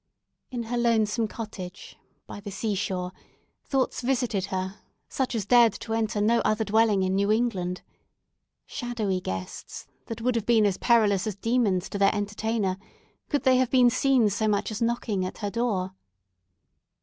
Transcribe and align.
In 0.49 0.63
her 0.63 0.77
lonesome 0.79 1.27
cottage, 1.27 1.95
by 2.25 2.39
the 2.39 2.49
sea 2.49 2.73
shore, 2.73 3.11
thoughts 3.63 4.01
visited 4.01 4.45
her 4.45 4.79
such 5.07 5.35
as 5.35 5.45
dared 5.45 5.73
to 5.73 5.93
enter 5.93 6.19
no 6.19 6.39
other 6.39 6.63
dwelling 6.63 7.03
in 7.03 7.13
New 7.13 7.31
England; 7.31 7.83
shadowy 8.65 9.19
guests, 9.21 9.85
that 10.07 10.19
would 10.19 10.33
have 10.33 10.47
been 10.47 10.65
as 10.65 10.79
perilous 10.79 11.27
as 11.27 11.35
demons 11.35 11.87
to 11.89 11.99
their 11.99 12.15
entertainer, 12.15 12.77
could 13.29 13.43
they 13.43 13.57
have 13.57 13.69
been 13.69 13.91
seen 13.91 14.27
so 14.31 14.47
much 14.47 14.71
as 14.71 14.81
knocking 14.81 15.23
at 15.23 15.37
her 15.37 15.51
door. 15.51 15.93